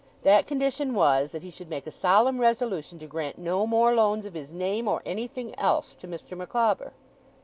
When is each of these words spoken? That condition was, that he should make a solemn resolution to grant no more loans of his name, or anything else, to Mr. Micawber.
That 0.23 0.47
condition 0.47 0.95
was, 0.95 1.31
that 1.31 1.43
he 1.43 1.51
should 1.51 1.69
make 1.69 1.85
a 1.85 1.91
solemn 1.91 2.39
resolution 2.41 2.97
to 2.97 3.05
grant 3.05 3.37
no 3.37 3.67
more 3.67 3.93
loans 3.93 4.25
of 4.25 4.33
his 4.33 4.51
name, 4.51 4.87
or 4.87 5.03
anything 5.05 5.53
else, 5.59 5.93
to 5.93 6.07
Mr. 6.07 6.35
Micawber. 6.35 6.93